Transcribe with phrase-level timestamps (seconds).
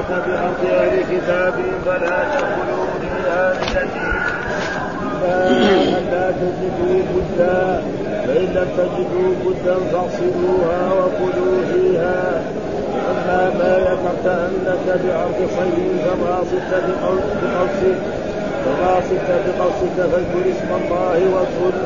[0.00, 1.54] أنك بأرض أهل كتاب
[1.86, 2.80] فلا بيده
[5.98, 7.82] أن لا تجدوا بدا
[8.26, 12.42] فإن لم تجدوا بدا فاغسلوها وكلوا فيها.
[13.10, 17.98] أما ما ذكرت أنك بأرض صيد فما صدت بقوسك
[18.64, 21.76] فما صدت بقوسك فاذكر اسم الله وكل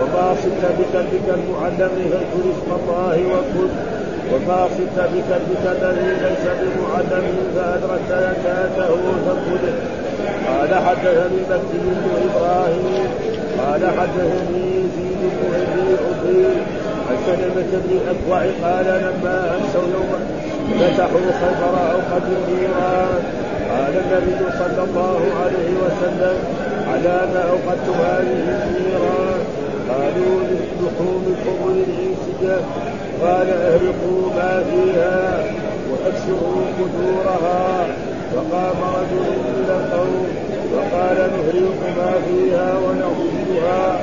[0.00, 3.70] وما صدت بكلبك المعلم فاذكر اسم الله وكل
[4.32, 9.74] وما صدت بكلبك الذي ليس بمعلم فأدركت زكاته فكله
[10.48, 13.08] قال حدثني مكي بن إبراهيم
[13.58, 16.60] قال حدثني يزيد بن ابي عبيد
[17.10, 17.16] عن
[17.54, 20.20] بن الاكوع قال لما أمسوا يوما
[20.80, 23.22] فتحوا خيبر أو قد النيران
[23.70, 26.36] قال النبي صلى الله عليه وسلم
[26.92, 29.40] على ما أوقدتم هذه النيران
[29.88, 30.40] قالوا
[30.80, 32.64] لحوم الحمر الانسجه
[33.22, 35.44] قال أهرقوا ما فيها
[35.90, 37.86] واكسروا قدورها
[38.34, 39.26] فقام رجل
[39.58, 40.26] إلى القوم
[40.74, 44.00] وقال نهرق ما فيها ونغسلها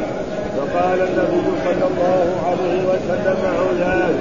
[0.57, 4.15] فقال النبي صلى الله عليه وسلم علاج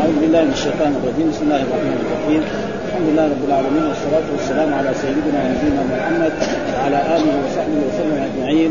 [0.00, 1.26] أعوذ بالله من الشيطان الرجيم.
[1.30, 2.42] بسم الله الرحمن الرحيم.
[2.88, 6.32] الحمد لله رب العالمين والصلاة والسلام على سيدنا ونبينا محمد
[6.74, 8.70] وعلى آله وصحبه وسلم أجمعين.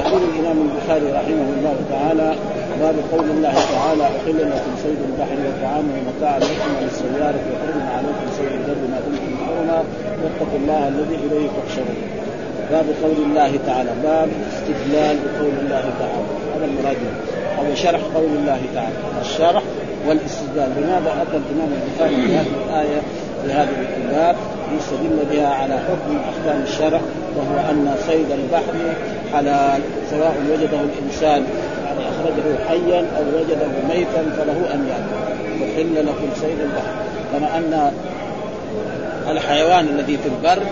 [0.00, 2.28] يقول الإمام البخاري رحمه الله تعالى
[2.80, 8.52] باب قول الله تعالى أحل لكم صيد البحر وطعامه متاعا لكم وللسيارة وحرم عليكم صيد
[8.58, 9.84] البر ما دمتم حرما
[10.22, 11.96] واتقوا الله الذي إليه تحشرون.
[12.70, 16.24] باب قول الله تعالى باب استدلال بقول الله تعالى.
[16.56, 16.96] هذا المراد
[17.58, 18.96] هذا شرح قول الله تعالى.
[19.20, 19.62] الشرح
[20.08, 20.70] والاستدلال.
[20.76, 23.00] لماذا أتى الإمام البخاري في هذه الآية
[23.42, 24.36] في هذا الباب
[24.78, 27.00] يستدل بها على حكم أحكام الشرع
[27.36, 28.74] وهو أن صيد البحر
[29.32, 31.44] حلال سواء وجده الإنسان
[32.22, 35.32] أخرجه حيا أو وجده ميتا فله أن يأكل.
[35.62, 36.94] وحل لكم صيد البحر
[37.32, 37.92] كما أن
[39.28, 40.62] الحيوان الذي في البر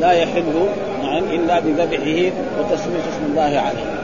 [0.00, 0.66] لا يحل
[1.02, 4.00] نعم إلا بذبحه وتسميه اسم الله عليه.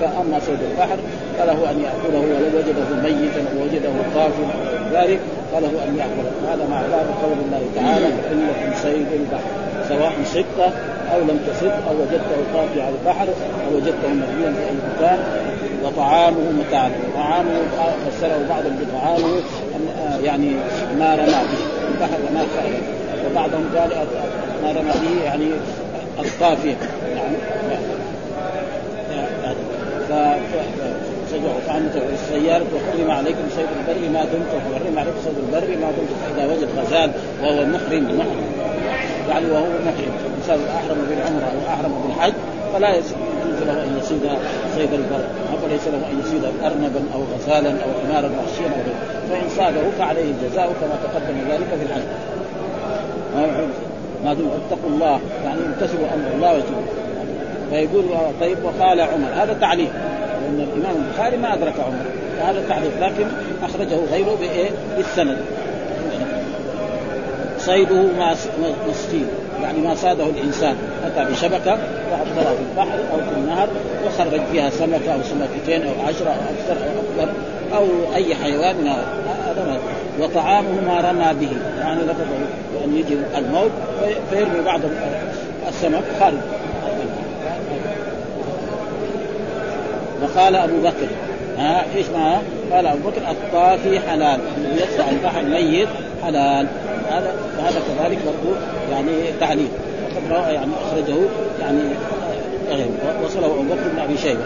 [0.00, 0.96] فاما صيد البحر
[1.38, 4.46] فله أن يأكله ولو وجده ميتا أو وجده طافا
[4.92, 5.20] ذلك
[5.52, 6.30] فله أن يأكله.
[6.52, 9.50] هذا مع باب قول الله تعالى فان صيد البحر
[9.88, 10.72] سواء صدت
[11.14, 13.26] أو لم تصد أو وجدته طافي على البحر
[13.66, 15.18] أو وجدته مرميا في اي مكان
[15.84, 17.60] وطعامه متاع طعامه
[18.06, 19.40] فسره بعضهم بطعامه
[20.24, 20.50] يعني
[20.98, 21.60] ما رمى به
[21.90, 22.44] البحر ما
[23.26, 23.90] وبعضهم قال
[24.62, 25.46] ما رمى به يعني
[26.18, 26.76] الطافيه
[27.16, 27.36] يعني
[30.08, 36.36] فسجعوا فعنت السيارة وحرم عليكم صيد البر ما دمت وحرم عليكم صيد البر ما دمت
[36.36, 37.10] فإذا وجد غزال
[37.42, 38.44] وهو محرم محرم.
[39.28, 40.12] يعني وهو محرم.
[40.26, 42.32] الإنسان أحرم بالعمرة أو أحرم بالحج
[42.72, 43.02] فلا أن
[44.00, 44.20] يصيد
[44.76, 45.24] صيد البر.
[45.62, 49.00] فليس له أن يصيد أرنبا أو غزالا أو حمارا وحشيا أو غيره.
[49.30, 52.08] فإن صاده فعليه الجزاء كما تقدم ذلك في الحج.
[54.24, 55.20] ما دمت اتقوا الله.
[55.44, 56.84] يعني امتثلوا أمر الله وجل
[57.70, 58.04] فيقول
[58.40, 59.28] طيب وقال عمر.
[59.36, 59.90] هذا تعليق.
[60.42, 62.04] لأن الإمام البخاري ما أدرك عمر.
[62.38, 62.92] فهذا تعليق.
[63.00, 63.26] لكن
[63.62, 65.38] أخرجه غيره بإيه؟ بالسند.
[67.58, 68.02] صيده
[68.88, 69.26] مسكين.
[69.62, 70.76] يعني ما صاده الإنسان
[71.06, 71.78] أتى بشبكة
[72.10, 73.68] وابطلها في البحر أو في النهر
[74.06, 77.32] وخرج فيها سمكة أو سمكتين أو عشرة أو أكثر أو أكثر
[77.74, 78.88] أو أي حيوان من
[79.46, 79.78] هذا ما
[80.24, 81.80] وطعامه ما رمى به.
[81.80, 82.24] يعني لفظه
[82.74, 83.70] بان يجي الموت
[84.30, 84.80] فيرمي بعض
[85.68, 86.34] السمك خارج.
[90.22, 91.08] وقال أبو بكر
[91.58, 92.42] ها إيش معه؟
[92.72, 94.40] قال أبو بكر الطافي حلال.
[94.76, 95.88] يطلع البحر ميت
[96.22, 96.66] حلال.
[97.10, 98.56] هذا فهذا كذلك برضو
[98.92, 99.68] يعني تعليل
[100.04, 101.16] وقد روى يعني أخرجه
[101.60, 101.80] يعني
[103.24, 104.44] وصله أبو بكر بن أبي شيبة.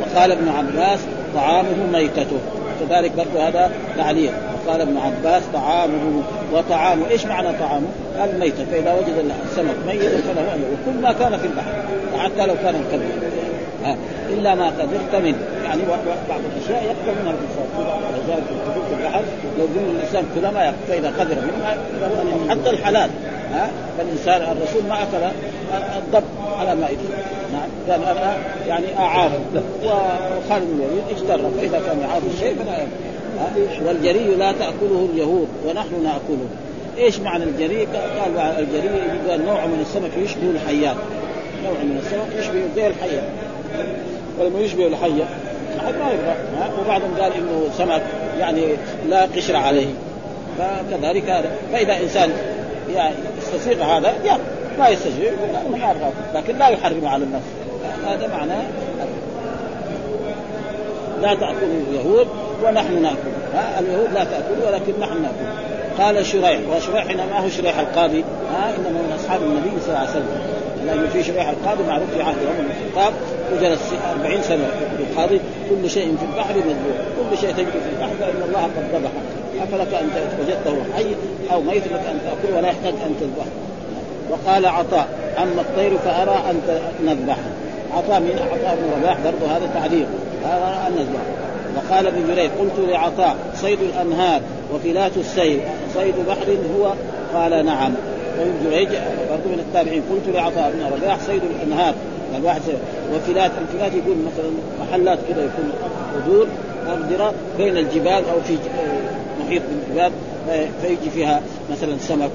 [0.00, 1.00] وقال ابن عباس
[1.34, 2.38] طعامه ميتته.
[2.80, 4.32] كذلك برضو هذا تعليق.
[4.54, 6.22] وقال ابن عباس طعامه
[6.52, 7.08] وطعامه.
[7.10, 7.86] إيش معنى طعامه؟
[8.24, 11.72] الميتة فإذا وجد السمك ميتا فله وكل ما كان في البحر.
[12.18, 13.10] حتى لو كان الكلب
[13.84, 13.96] ها
[14.30, 15.82] إلا ما قدرت منه يعني
[16.28, 19.22] بعض الأشياء يقدر منها الإنسان ولذلك الحدود في البحر
[19.58, 21.76] لو قلنا الإنسان كل ما يقدر فإذا قدر منها
[22.50, 23.10] حتى الحلال
[23.52, 25.34] ها فالإنسان الرسول ما أكل
[25.96, 26.24] الضب
[26.58, 27.08] على مائدته
[27.52, 28.00] نعم.
[28.02, 28.36] قال أنا
[28.68, 29.32] يعني أعاف
[29.84, 36.02] وخالد بن الوليد اجتر فإذا كان يعاف الشيء فلا يأكل والجري لا تأكله اليهود ونحن
[36.04, 36.46] نأكله.
[36.98, 38.88] إيش معنى الجري؟ قال الجري
[39.44, 40.96] نوع من السمك يشبه الحيات
[41.64, 43.22] نوع من السمك يشبه زي الحية
[44.38, 45.24] ولما يشبه الحية.
[45.78, 46.34] أحد ما يبغى
[46.80, 48.02] وبعضهم قال إنه سمك
[48.38, 48.66] يعني
[49.08, 49.88] لا قشر عليه.
[50.58, 51.50] فكذلك هذا.
[51.72, 52.30] فإذا إنسان
[52.94, 54.40] يعني يستسيغ هذا يأكل
[54.78, 55.32] ما يستسيغ
[56.34, 57.46] لكن لا يحرم على النفس
[58.06, 58.62] هذا معناه
[61.22, 62.26] لا تأكله اليهود
[62.62, 63.30] ونحن نأكل.
[63.54, 66.02] ها؟ اليهود لا تأكل ولكن نحن نأكل.
[66.02, 66.60] قال شريح.
[66.76, 68.24] وشريح هنا ما هو شريح القاضي.
[68.54, 70.59] ها؟ إنما من أصحاب النبي صلى الله عليه وسلم.
[70.86, 73.12] لأنه في شريح القاضي معروف في عهد عمر بن الخطاب
[73.52, 74.66] وجلس 40 سنة
[74.98, 75.40] القاضي.
[75.70, 76.96] كل شيء في البحر مذبوح.
[77.30, 78.12] كل شيء تجد في البحر.
[78.20, 80.08] فان الله قد ذبحه أفلك أن
[80.40, 81.06] وجدته حي
[81.52, 83.50] أو ميت لك أن تاكله ولا يحتاج أن تذبحه
[84.30, 86.60] وقال عطاء أما الطير فأرى ان
[87.06, 87.50] نذبحه
[87.96, 90.06] عطاء من عطاء بن رباح برضه هذا تعليق.
[90.44, 94.40] هذا أن نذبحه وقال ابن جرير قلت لعطاء صيد الأنهار
[94.74, 95.60] وفلات السيل
[95.94, 96.92] صيد بحر هو؟
[97.34, 97.94] قال نعم.
[98.38, 98.88] وابن جريج
[99.40, 100.02] برضه من التابعين.
[100.10, 101.94] قلت لعطاء بن رباح صيد الأنهار.
[102.36, 102.60] الواحد
[103.14, 104.50] وفلات الفلات يقول مثلا
[104.80, 105.72] محلات كذا يكون
[106.14, 106.48] حدود
[106.86, 108.58] مقدره بين الجبال أو في
[109.44, 110.12] محيط بالجبال
[110.82, 112.30] فيجي فيها مثلا سمك.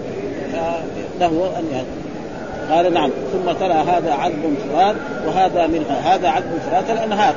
[1.19, 1.85] له أن
[2.71, 3.09] قال نعم.
[3.33, 4.95] ثم ترى هذا عذب فرات
[5.27, 6.15] وهذا منها.
[6.15, 7.35] هذا عذب فرات الأنهار.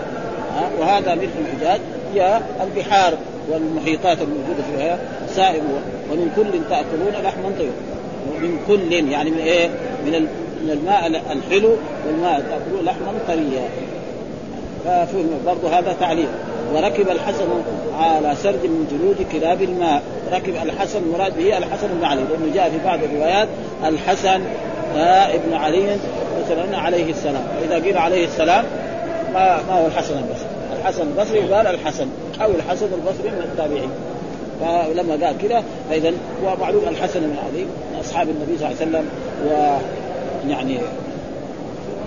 [0.81, 1.81] وهذا ملح الحجاج.
[2.15, 3.15] هي البحار
[3.51, 4.99] والمحيطات الموجودة فيها
[5.37, 5.63] سائر
[6.11, 7.98] ومن كل تأكلون لحما طيب.
[8.37, 9.69] ومن كل يعني من إيه؟
[10.07, 10.27] من
[10.63, 11.77] من الماء الحلو
[12.07, 13.69] والماء تاكلون لحما طريا.
[15.47, 16.29] برضه هذا تعليق.
[16.75, 17.49] وركب الحسن
[17.99, 20.03] على سرد من جلود كلاب الماء.
[20.33, 23.49] ركب الحسن المراد به الحسن بن علي لأنه جاء في بعض الروايات
[23.85, 24.41] الحسن
[25.35, 25.97] ابن علي
[26.45, 27.43] مثلا عليه السلام.
[27.61, 28.65] واذا قيل عليه السلام
[29.35, 30.49] ما ما هو الحسن البصري.
[30.81, 32.09] الحسن البصري قال الحسن
[32.43, 33.91] أو الحسن البصري من التابعين.
[34.61, 36.13] فلما قال كذا فاذا
[36.45, 39.09] ومعلوم الحسن بن علي من أصحاب النبي صلى الله عليه وسلم
[40.47, 40.79] ويعني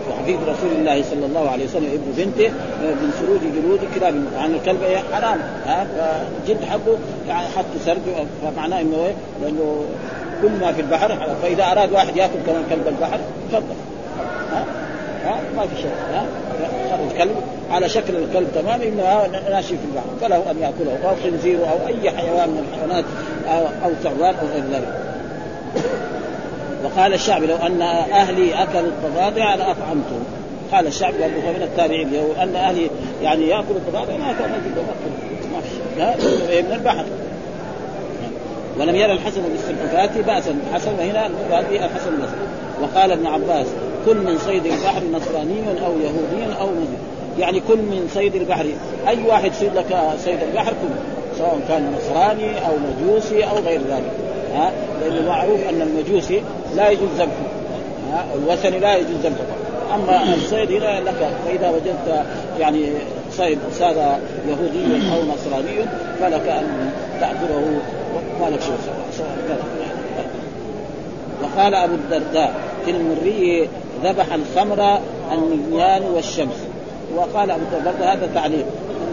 [0.09, 2.49] وحفيد رسول الله صلى الله عليه وسلم ابن بنته
[2.81, 4.79] من سروج جلود كلاب عن الكلب
[5.13, 5.39] حرام.
[5.65, 5.87] ها؟
[6.45, 8.01] فجد حقه يعني حط سرد
[8.41, 9.13] فمعناه إنه إيه؟
[9.43, 9.85] لأنه
[10.41, 13.19] كل ما في البحر فإذا أراد واحد يأكل كمان كلب البحر
[13.51, 13.75] تفضل.
[15.25, 16.25] ها؟ ما في شيء ها؟
[16.91, 17.35] خرج كلب
[17.71, 20.07] على شكل الكلب تمام إنه ناشي في البحر.
[20.21, 23.05] فله أن يأكله أو خنزير أو أي حيوان من الحيوانات
[23.47, 25.01] أو, أو ثعبان أو غير ذلك.
[26.83, 27.81] وقال الشعبي لو أن
[28.11, 30.23] أهلي أكلوا الضفادع لأطعمتهم.
[30.71, 32.89] قال الشعبي وهو من التابعين لو أن أهلي
[33.23, 34.59] يعني يأكلوا الضفادع ما كان ما
[36.11, 37.05] في من البحر.
[38.79, 41.27] ولم يرى الحسن بالسلحفاة بأسا حسن وهنا
[41.85, 42.47] الحسن البصري
[42.81, 43.67] وقال ابن عباس
[44.05, 46.97] كل من صيد البحر نصراني أو يهودي أو مسلم
[47.39, 48.65] يعني كل من صيد البحر.
[49.07, 50.95] أي واحد يصيد لك صيد البحر؟ كله
[51.37, 54.11] سواء كان نصراني أو مجوسي أو غير ذلك.
[54.55, 54.71] ها؟
[55.01, 56.41] لأنه معروف أن المجوسي
[56.75, 58.25] لا يجوز ذبحه.
[58.35, 59.45] الوثني لا يجوز ذبحه.
[59.95, 62.25] أما الصيد هنا لك فإذا وجدت
[62.59, 62.85] يعني
[63.31, 65.85] صيد صار يهودي أو نصراني
[66.19, 67.81] فلك أن تاكله
[68.41, 68.75] ما لك شيء؟
[71.43, 72.53] وقال أبو الدرداء
[72.85, 73.69] في المري
[74.03, 74.99] ذبح الخمر
[75.31, 76.55] النيان والشمس.
[77.15, 77.63] وقال أبو
[77.99, 78.65] هذا تعليق.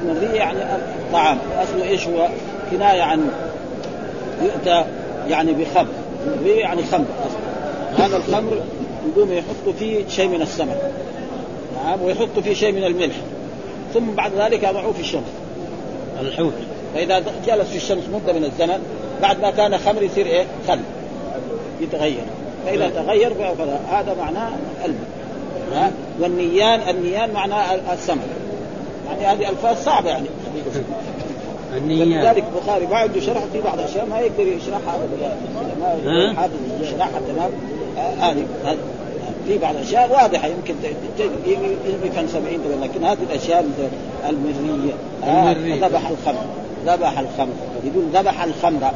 [0.02, 1.38] المري يعني الطعام.
[1.62, 2.28] أصله إيش هو؟
[2.70, 3.30] كناية عن
[4.42, 4.84] يؤتى
[5.28, 5.86] يعني بخمر.
[6.26, 8.06] المري يعني خمر أصلاً.
[8.06, 8.62] هذا الخمر
[9.08, 10.80] يقوم يحط فيه شيء من السمك.
[11.84, 13.16] نعم ويحط فيه شيء من الملح.
[13.94, 15.28] ثم بعد ذلك يضعوه في الشمس.
[16.20, 16.52] الحوت.
[16.94, 18.78] فإذا جلس في الشمس مدة من الزمن
[19.22, 20.78] بعد ما كان خمر يصير إيه؟ خل.
[21.80, 22.24] يتغير.
[22.68, 23.32] فإذا تغير
[23.90, 24.50] هذا معناه
[24.84, 28.18] الماء والنيان النيان معناه السمك
[29.10, 30.26] يعني هذه ألفاظ صعبة يعني.
[31.76, 32.22] النيان.
[32.22, 34.98] لذلك البخاري ما عنده شرح في بعض الأشياء ما يقدر يشرحها.
[36.06, 37.50] ما حافظ يشرحها تمام.
[38.20, 38.44] هذه.
[39.46, 40.48] في بعض الأشياء واضحة.
[40.48, 40.74] يمكن
[42.04, 43.88] يفهم 70 لكن هذه الأشياء مثل
[44.28, 44.92] المرية.
[45.86, 46.44] ذبح الخمر.
[46.86, 47.54] ذبح الخمر.
[47.84, 48.90] يقول ذبح الخمر.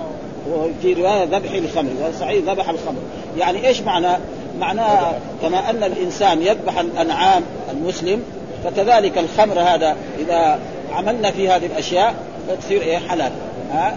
[0.51, 3.01] وفي رواية ذبح الخمر والصحيح ذبح الخمر.
[3.39, 4.19] يعني إيش معناه؟
[4.61, 8.23] معناه كما أن الإنسان يذبح الأنعام المسلم
[8.65, 10.59] فكذلك الخمر هذا إذا
[10.93, 12.15] عملنا في هذه الأشياء
[12.63, 13.33] تصير إيه؟ حلال.
[13.73, 13.97] ها؟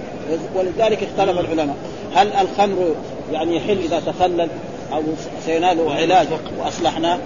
[0.56, 1.75] ولذلك اختلف العلماء.
[2.16, 2.96] هل الخمر
[3.34, 4.48] يعني يحل إذا تخلل
[4.94, 5.02] أو
[5.46, 6.28] سينال علاج
[6.60, 7.18] واصلحناه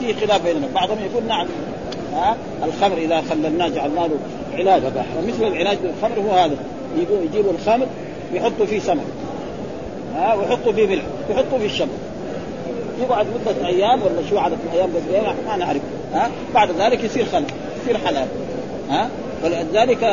[0.00, 0.66] في خلاف بيننا.
[0.74, 1.46] بعضهم يقول نعم.
[2.14, 4.18] ها؟ الخمر إذا خللناه جعلنا له
[4.54, 4.82] علاج
[5.18, 6.56] ومثل العلاج بالخمر هو هذا.
[6.98, 7.86] يجيبوا الخمر
[8.32, 9.04] يحطوا فيه سمك.
[10.14, 11.88] ها ويحطوا فيه ملح يحطوا فيه الشمس
[13.00, 15.80] يقعد مدة أيام ولا شو عدد الأيام قد إيه ما نعرف.
[16.14, 17.46] ها بعد ذلك يصير خمر
[17.82, 18.26] يصير حلال.
[18.90, 19.08] ها
[19.44, 20.04] ولذلك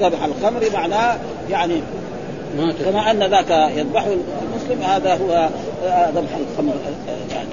[0.00, 1.18] ذبح الخمر معناه
[1.50, 1.80] يعني
[2.58, 4.06] ما كما أن ذاك يذبحه
[4.42, 5.48] المسلم هذا هو
[6.14, 6.74] ذبح الخمر
[7.32, 7.48] يعني.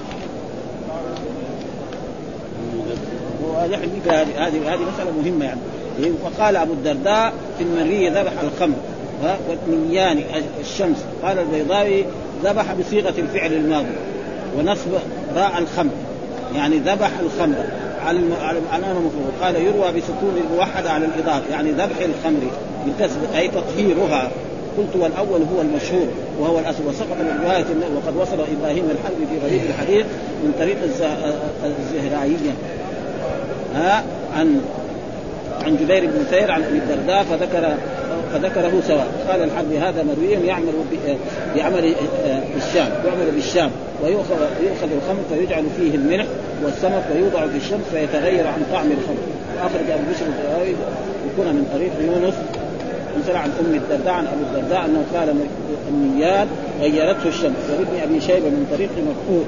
[3.44, 3.90] ونحن
[4.38, 5.60] هذه هذه مسألة مهمة يعني.
[6.24, 8.76] وقال أبو الدرداء في المريه ذبح الخمر
[9.50, 10.24] والنيان
[10.62, 10.98] الشمس.
[11.24, 12.06] قال البيضاوي
[12.44, 13.96] ذبح بصيغة الفعل الماضي
[14.58, 14.92] ونصب
[15.36, 15.92] راء الخمر.
[16.56, 17.64] يعني ذبح الخمر
[18.06, 18.20] على
[18.72, 22.40] على المفروض قال يروى بسكون الموحد على الاضافه يعني ذبح الخمر
[22.86, 24.32] بالتسبيق أي تطهيرها.
[24.78, 26.08] قلت والأول هو المشهور
[26.40, 26.88] وهو الأصل.
[26.88, 27.66] وسقط من رواية
[27.96, 30.06] وقد وصل إبراهيم الحرب في غريب الحديث
[30.44, 30.78] من طريق
[31.64, 32.52] الزهراييه
[33.76, 34.04] ها
[34.38, 34.62] عن
[35.66, 37.78] عن جبير بن ثير عن أبي الدرداء فذكر
[38.36, 39.08] فذكره سواء.
[39.30, 40.74] قال الحرب هذا مروي يعمل
[41.56, 41.94] بعمل
[42.58, 43.72] الشام يعمل بالشام.
[44.04, 46.26] ويؤخذ يؤخذ الخمر فيجعل فيه الملح
[46.64, 49.24] والسمك ويوضع في الشمس فيتغير عن طعم الخمر.
[49.56, 50.76] وأخرج أبو بشر الزهراوي
[51.34, 52.34] يكون من طريق يونس.
[53.24, 55.36] مثلا عن أم الدرداء عن ابي الدرداء أنه قال
[55.90, 56.48] النيات
[56.82, 57.64] غيرته الشمس.
[57.80, 59.44] وابن أبي شيبة من طريق مكحول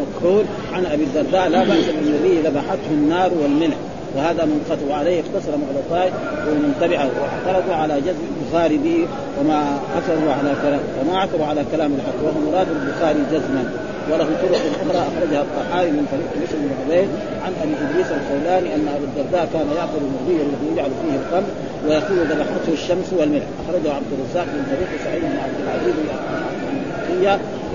[0.00, 3.76] مكحول عن أبي الدرداء لا بأس بالذي ذبحته النار والملح.
[4.16, 6.10] وهذا منقطع وعليه اقتصر مغلطاي
[6.48, 7.08] ومن تبعه.
[7.20, 9.06] واعترضوا على جزم البخاري به
[9.40, 12.18] وما اثروا على كلام وما اعتروا على كلام الحق.
[12.24, 13.64] وهو مراد البخاري جزما
[14.10, 17.08] وله طرق أخرى أخرجها الطحاوي من طريق مسلم بن عبيد
[17.44, 21.50] عن أبي إدريس الخولاني أن ابا الدرداء كان يأكل المرضي الذي يجعل فيه الخمر
[21.86, 23.46] ويقول ذبحته الشمس والملح.
[23.62, 25.94] أخرجه عبد الرزاق من طريق سعيد بن عبد العزيز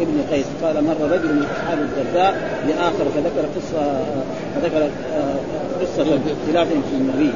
[0.01, 0.45] ابن قيس.
[0.63, 2.33] قال مر رجل من أصحاب الدرداء
[2.67, 4.01] لآخر فذكر قصة
[4.55, 4.81] فذكر
[5.13, 5.35] آه،
[5.81, 7.31] قصة اختلاف في النبي.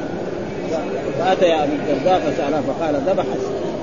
[1.20, 3.26] فأتى أبي الدرداء فسأله فقال ذبح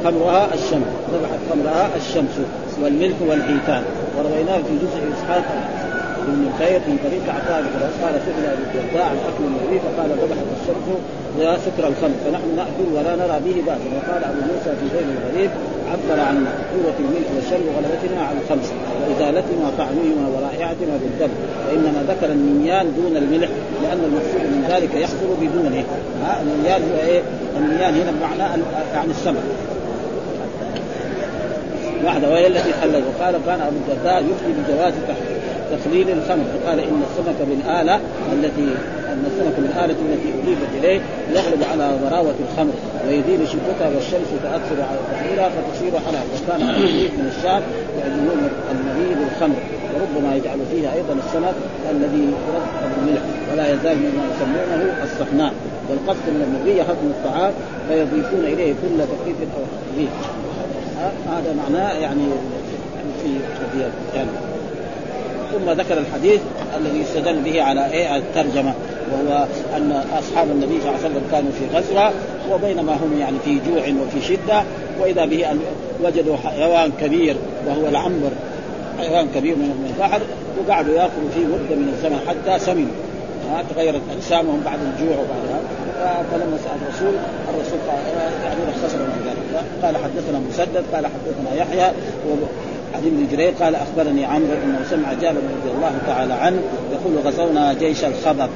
[0.04, 2.40] خمرها الشمس ذبحت خمرها الشمس
[2.82, 3.82] والملك والحيتان.
[4.18, 5.44] ورويناه في جزء إسحاق
[6.26, 10.48] بن الخير من طريق عطاء بن قال سئل ابو الدرداء عن اكل النبي فقال ذبحت
[10.60, 10.88] الشمس
[11.66, 13.88] سكر الخمر فنحن نأكل ولا نرى به باسا.
[13.96, 15.50] وقال أبو موسى في بين الغريب
[15.92, 21.32] عبر عن قوة الملك والشر وغلبتنا على الخمس وإزالتنا طعمهما ورائحتنا بالدم
[21.68, 23.48] وإنما ذكر النيان دون الملح
[23.82, 25.84] لأن المقصود من ذلك يحصل بدونه.
[26.22, 27.20] ها النيان هو إيه؟
[27.58, 28.62] النيان هنا بمعنى
[28.94, 29.42] يعني السمك.
[32.04, 34.92] واحدة وهي التي حلت وقال كان أبو الدرداء يفتي بجواز
[35.72, 36.44] تخليل الخمر.
[36.54, 38.00] فقال إن السمك بالآلة
[38.32, 38.68] التي
[39.12, 41.00] إن السمك بالآلة التي أضيفت إليه
[41.34, 42.72] يغلب على ضراوة الخمر
[43.06, 47.62] ويزيد شدتها والشمس تاثر على تحويلها فتصير حلال وكان الحديث من الشام
[47.98, 49.56] يعلمون المريء بالخمر
[49.94, 51.54] وربما يجعل فيها أيضا السمك
[51.90, 55.52] الذي يرد بالملح ولا يزال مما يسمونه الصحناء.
[55.88, 57.52] والقصد من المرية هضم الطعام
[57.88, 60.10] فيضيفون إليه كل تكليف أو تخفيف
[61.28, 62.24] هذا معناه يعني
[63.22, 63.28] في
[64.14, 64.28] يعني
[65.52, 66.40] ثم ذكر الحديث
[66.76, 68.74] الذي استدل به على إيه؟ الترجمة
[69.12, 72.12] وهو أن أصحاب النبي صلى الله عليه وسلم كانوا في غزوة
[72.50, 74.62] وبينما هم يعني في جوع وفي شدة
[75.00, 75.60] وإذا به أن
[76.04, 77.36] وجدوا حيوان كبير
[77.66, 78.30] وهو العنبر
[78.98, 80.20] حيوان كبير من البحر
[80.58, 83.06] وقعدوا يأكلوا فيه مدة من الزمن حتى سمنوا
[83.74, 87.14] تغيرت أجسامهم بعد الجوع وبعد هذا فلما سأل الرسول
[87.54, 87.98] الرسول قال
[88.44, 89.64] يعني رخص لهم في ذلك.
[89.82, 91.92] قال حدثنا مسدد قال حدثنا يحيى
[92.94, 96.62] عن ابن جرير قال أخبرني عمرو أنه سمع جابر رضي الله تعالى عنه
[96.92, 98.48] يقول غزونا جيش الخبر.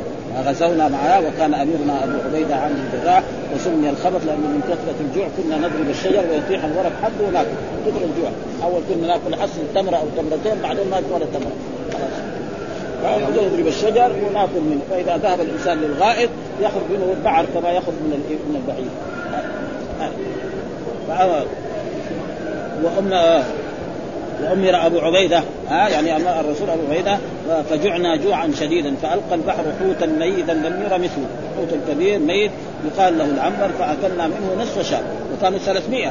[0.46, 3.22] غزونا معه وكان أميرنا أبو عبيدة عن الجراح
[3.54, 7.48] وسمي الخبط لأنه من كثرة الجوع كنا نضرب الشجر ويطيح الورق حقه وناكل
[7.86, 8.30] كثر الجوع.
[8.62, 11.52] أول كنا نأكل حصل تمرة أو تمرتين بعدين ما ولا تمرة.
[11.92, 13.22] خلاص.
[13.30, 14.80] نضرب الشجر ونأكل منه.
[14.90, 16.30] فإذا ذهب الإنسان للغائط
[16.62, 18.90] ياخذ منه البعر كما ياخذ من من البعير.
[22.84, 23.42] وأم
[24.44, 27.18] وامر أبو عبيدة ها يعني أمر الرسول أبو عبيدة
[27.70, 32.50] فجعنا جوعا شديدا فألقى البحر حوتا ميتا لم يرى مثله حوت كبير ميت
[32.86, 35.02] يقال له العنبر فأكلنا منه نصف شهر
[35.34, 36.10] وكانوا 300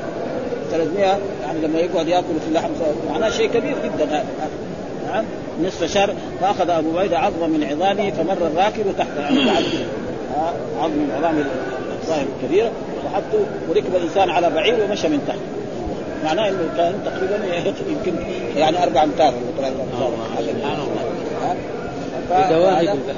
[0.71, 1.00] 300
[1.43, 2.69] يعني لما يقعد يأكل في اللحم
[3.09, 4.24] معناه شيء كبير جدا
[5.07, 5.25] نعم
[5.63, 9.67] نصف شهر فأخذ أبو عبيدة عظما من عظامه فمر الراكب تحته يعني
[10.81, 11.43] عظم من عظام
[12.01, 12.71] الظاهر الكبيرة
[13.05, 15.39] وحطوا وركب الإنسان على بعير ومشى من تحت
[16.25, 17.39] معناه إنه كان تقريبا
[17.89, 18.13] يمكن
[18.55, 20.11] يعني أربع أمتار ولا ثلاث امتار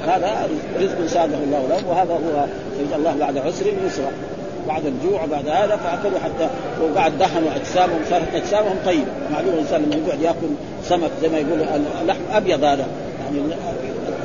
[0.06, 0.48] هذا
[0.80, 2.44] رزق ساده الله لهم وهذا هو
[2.78, 4.10] سيجعل الله بعد عسر يسرا
[4.68, 6.48] بعد الجوع بعد هذا فأكلوا حتى
[6.82, 9.12] وبعد دهنوا أجسامهم صارت أجسامهم طيبة.
[9.32, 10.48] معلوم الإنسان لما يقعد يأكل
[10.84, 11.60] سمك زي ما يقول
[12.02, 12.86] اللحم أبيض هذا.
[13.24, 13.54] يعني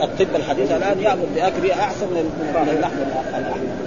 [0.03, 2.31] الطب الحديث الآن يأمر بأكله أحسن من
[2.74, 2.96] اللحم
[3.38, 3.87] الأحمر.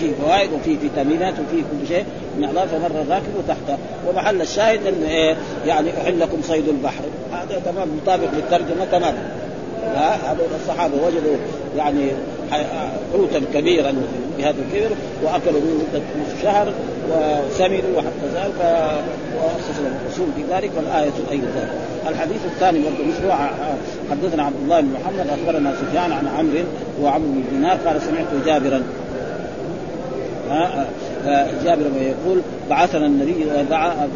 [0.00, 2.04] في فوائد وفي فيتامينات وفي كل شيء
[2.38, 7.04] من اعضاء فمر الراكب تحته ومحل الشاهد انه إيه يعني أحل لكم صيد البحر.
[7.32, 9.14] هذا تمام مطابق للترجمة تمام.
[10.24, 11.36] هذول الصحابة وجدوا
[11.76, 12.10] يعني
[13.12, 13.94] حوتا كبيرا
[14.38, 16.72] بهذا الكبر وأكلوا منه مدة نصف شهر
[17.10, 18.54] وسمنوا وحتى ذلك
[19.36, 21.70] ورخص لهم الرسول في ذلك والآية أيضا ذلك.
[22.08, 23.50] الحديث الثاني برضه مثله
[24.10, 26.64] حدثنا عبد الله بن محمد أخبرنا سفيان عن عمرو
[27.02, 28.82] وعمرو بن دينار قال سمعت جابرا
[31.64, 32.40] جابر يقول
[32.70, 33.46] بعثنا النبي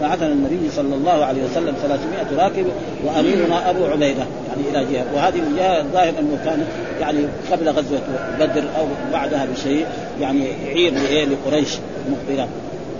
[0.03, 2.67] بعثنا النبي صلى الله عليه وسلم 300 راكب
[3.05, 5.05] وأميرنا أبو عبيدة يعني إلى جهة.
[5.15, 6.65] وهذه من جهة الظاهر أنه كان
[7.01, 7.19] يعني
[7.53, 8.01] قبل غزوة
[8.41, 9.87] بدر أو بعدها بشيء
[10.21, 10.93] يعني عير
[11.29, 11.79] لقريش
[12.11, 12.49] مخبرات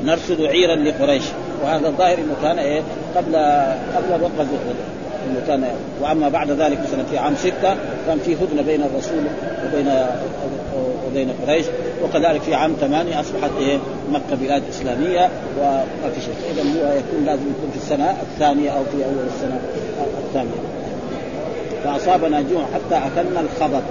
[0.05, 1.25] نرصد عيرا لقريش.
[1.65, 2.83] وهذا الظاهر أنه كان إيه؟
[3.17, 3.37] قبل
[3.97, 4.95] قبل غزوة بدر.
[5.31, 5.65] أنه كان
[6.03, 7.77] وأما بعد ذلك مثلا في عام ستة
[8.07, 9.25] كان في هدنة بين الرسول
[9.67, 9.89] وبين
[11.07, 11.67] وبين قريش
[12.05, 13.79] وكذلك في عام ثمانية أصبحت إيه
[14.13, 15.29] مكة بلاد إسلامية
[15.59, 16.35] وما في شيء.
[16.53, 19.61] إذا هو يكون لازم يكون في السنة الثانية أو في أول السنة
[20.27, 20.51] الثانية.
[21.85, 23.83] فأصابنا جوع حتى أكلنا الخبط.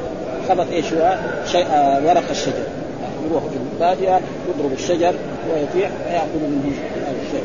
[0.49, 1.15] خبط إيش هو؟
[1.51, 2.63] شيء آه ورق الشجر.
[3.29, 5.13] يروح في الباديه يضرب الشجر
[5.53, 6.71] ويطيح فياكل منه
[7.25, 7.43] الشيء.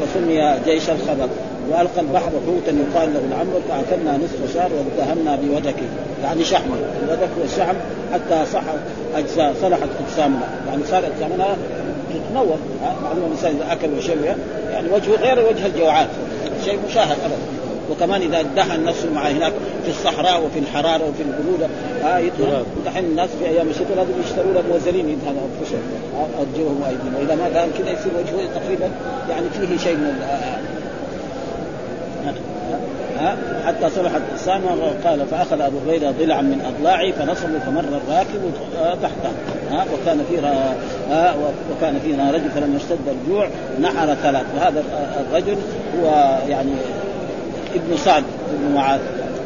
[0.00, 1.28] فسمي جيش الخبط.
[1.70, 5.86] وألقى البحر حوتا يقال له العمر فاكلنا نصف شهر واتهمنا بودكه
[6.22, 7.74] يعني شحمه الودك والشحم
[8.12, 8.62] حتى صح
[9.16, 10.48] أجزاء صلحت أجسامنا.
[10.68, 11.56] يعني صار أجسامنا
[12.10, 12.58] تتنور
[13.02, 14.24] معلومة الانسان اذا اكل وشرب
[14.70, 16.08] يعني وجهه غير وجه الجوعات
[16.64, 17.56] شيء مشاهد ابدا.
[17.90, 19.52] وكمان إذا ادهن نفسه مع هناك
[19.84, 21.68] في الصحراء وفي الحرارة وفي البروده
[22.04, 25.82] آه يدهن دحين الناس في أيام الشتاء لازم يشتروا لهم موزلين يدهنوا انفسهم
[26.38, 28.90] وجوههم وايديهم وإذا ما كان كذا يصير وجهه تقريبا
[29.30, 30.22] يعني فيه شيء من
[33.66, 34.68] حتى صلحت السامة
[35.04, 38.40] قال فأخذ أبو عبيده ضلعا من أضلاعي فنصبه فمر الراكب
[39.02, 39.30] تحته.
[39.70, 40.20] وكان
[41.10, 41.34] ها؟
[41.70, 43.48] وكان فينا رجل فلما اشتد الجوع
[43.80, 44.46] نحر ثلاث.
[44.56, 44.82] وهذا
[45.20, 45.56] الرجل
[46.00, 46.72] هو يعني
[47.74, 49.00] ابن سعد بن معاذ.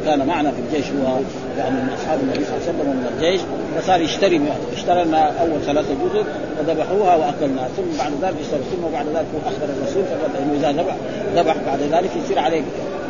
[0.05, 1.17] كان معنا في الجيش هو
[1.57, 3.41] يعني من أصحاب النبي صلى الله عليه وسلم ومن الجيش
[3.77, 4.41] فصار يشتري
[4.73, 6.25] اشترى لنا أول ثلاثة جزر
[6.59, 10.95] وذبحوها واكلنا ثم بعد ذلك اشترى ثم بعد ذلك اخبر الرسول فقال إنه إذا ذبح
[11.35, 12.61] ذبح بعد ذلك يصير عليه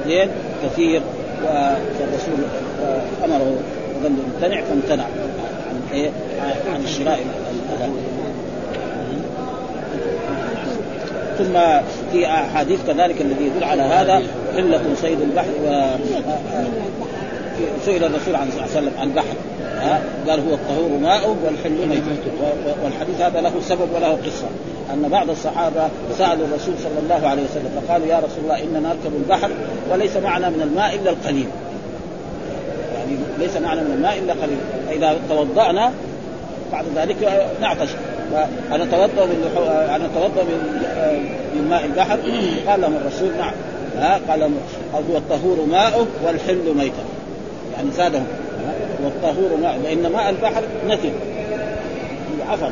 [0.07, 0.29] دين
[0.63, 1.01] كثير
[1.43, 2.45] فالرسول
[3.25, 3.55] أمره
[3.99, 6.09] وظل يمتنع فامتنع عن إيه؟
[6.73, 7.19] عن شراء
[11.37, 14.21] ثم في أحاديث كذلك الذي يدل على هذا
[14.57, 15.95] قله صيد البحر و
[17.85, 19.35] سئل الرسول عن صلى الله عليه وسلم عن البحر
[19.81, 22.31] ها؟ قال هو الطهور ماء والحل ميتته
[22.83, 24.47] والحديث هذا له سبب وله قصة
[24.93, 29.15] أن بعض الصحابة سألوا الرسول صلى الله عليه وسلم فقالوا يا رسول الله إننا نركب
[29.15, 29.49] البحر
[29.91, 31.47] وليس معنا من الماء إلا القليل.
[32.95, 34.57] يعني ليس معنا من الماء إلا قليل.
[34.87, 35.91] فإذا توضأنا
[36.71, 37.89] بعد ذلك نعطش.
[38.71, 39.51] أنا أتوضأ من
[39.95, 40.81] أنا أتوضأ من
[41.55, 42.17] من ماء البحر.
[42.67, 43.53] قال لهم الرسول نعم
[43.97, 44.41] ها؟ قال
[44.93, 47.03] هو الطهور ماؤه والحل ميتة.
[47.81, 48.27] يعني زادهم.
[49.03, 51.11] والطهور ماء لأن ماء البحر نتن.
[52.49, 52.71] عفن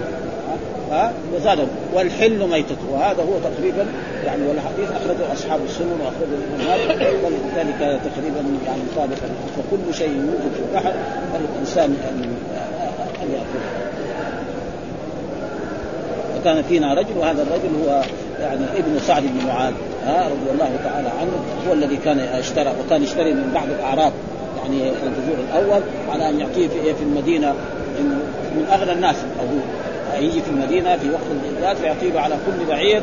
[0.91, 1.67] ها؟ وزادهم.
[1.93, 3.86] والحل ميتته وهذا هو تقريبا
[4.26, 9.17] يعني والحديث أخرجه أصحاب السنن وأخرجه الامام ولذلك تقريبا يعني مطابق
[9.58, 10.93] فكل شيء يوجد في البحر
[11.34, 12.36] فالإنسان ان
[13.24, 13.89] أن يأكله.
[16.39, 18.02] وكان فينا رجل وهذا الرجل هو
[18.41, 19.74] يعني ابن سعد بن معاذ.
[20.08, 21.32] رضي الله تعالى عنه.
[21.69, 24.13] هو الذي كان اشترى وكان يشتري من بعض الأعراب.
[24.73, 27.53] يعني الجذور الأول على أن يعطيه في في المدينة
[28.55, 29.62] من اغنى الناس أبوه.
[30.19, 31.21] يجي في المدينة في وقت
[31.58, 33.01] الجهاد فيعطيه على كل بعير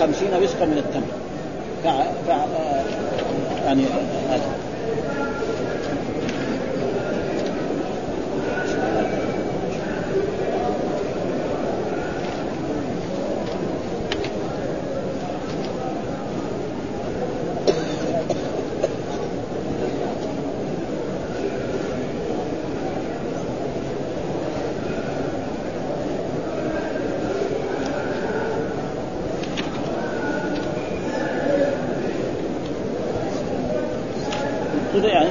[0.00, 1.06] خمسين وسقا من التمر.
[1.84, 1.88] ف...
[2.26, 2.30] ف
[3.60, 3.84] يعني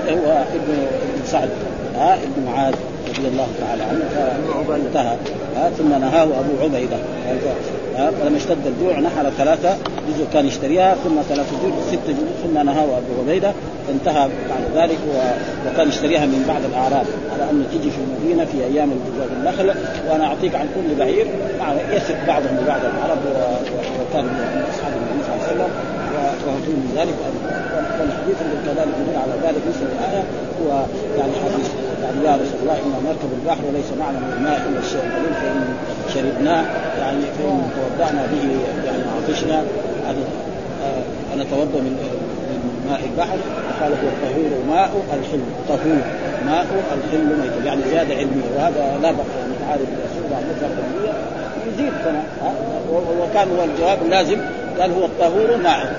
[0.10, 0.74] هو ابن
[1.14, 1.50] ابن سعد
[1.96, 2.74] ها ابن معاذ
[3.18, 5.18] رضي الله تعالى عنه فانتهى
[6.20, 6.98] نهاه أبو عبيدة.
[8.22, 9.78] فلما اشتد الجوع نحر ثلاثة
[10.10, 13.54] جزء كان يشتريها ثم ثلاثة جزء ست جزء ثم نهاه أبو عبيدة.
[13.88, 14.98] فانتهى بعد ذلك
[15.68, 17.06] وكان يشتريها من بعض الأعراب.
[17.34, 18.92] على أنه تجي في المدينة في أيام
[19.38, 19.74] النخل.
[20.10, 21.28] وأنا أعطيك عن كل بعير.
[21.92, 23.20] يثق بعضهم ببعض العرب
[24.00, 25.72] وكان من أصحاب النبي صلى الله عليه وسلم.
[26.46, 27.16] وهو من ذلك.
[28.00, 30.24] والحديث الذي كذلك يدل على ذلك مثل الآية.
[30.62, 30.70] هو
[31.20, 31.70] يعني حديث
[32.04, 35.62] يعني يا رسول الله أنا نركب البحر وليس معنا من الماء إلا الشيء القليل فإن
[36.14, 36.64] شربناه
[37.00, 39.64] يعني فان توضأنا به يعني عطشنا.
[40.06, 40.18] يعني
[41.34, 41.98] أنا اتوضا من
[42.90, 43.38] ماء البحر
[43.82, 46.02] قال هو الطهور ماء الحل طهور
[46.46, 47.66] ماء الحل ميت.
[47.66, 48.50] يعني زيادة علمية.
[48.58, 51.14] وهذا لا بقى يعني تعارف الرسول عن مطلق علميه
[51.74, 52.24] يزيد كما
[53.22, 54.38] وكان هو الجواب اللازم
[54.80, 55.96] قال هو الطهور ماء.